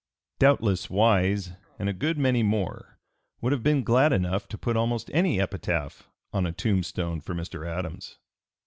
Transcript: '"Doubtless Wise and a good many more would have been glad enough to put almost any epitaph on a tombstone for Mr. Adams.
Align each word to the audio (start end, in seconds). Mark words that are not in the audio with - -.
'"Doubtless 0.39 0.89
Wise 0.89 1.51
and 1.77 1.87
a 1.87 1.93
good 1.93 2.17
many 2.17 2.41
more 2.41 2.97
would 3.39 3.51
have 3.51 3.61
been 3.61 3.83
glad 3.83 4.11
enough 4.11 4.47
to 4.47 4.57
put 4.57 4.75
almost 4.75 5.11
any 5.13 5.39
epitaph 5.39 6.09
on 6.33 6.47
a 6.47 6.51
tombstone 6.51 7.21
for 7.21 7.35
Mr. 7.35 7.67
Adams. 7.67 8.17